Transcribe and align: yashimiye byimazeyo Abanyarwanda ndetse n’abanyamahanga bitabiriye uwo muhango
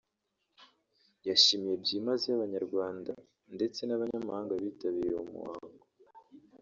yashimiye 1.27 1.75
byimazeyo 1.83 2.35
Abanyarwanda 2.37 3.11
ndetse 3.55 3.79
n’abanyamahanga 3.83 4.51
bitabiriye 4.63 5.13
uwo 5.15 5.25
muhango 5.31 5.83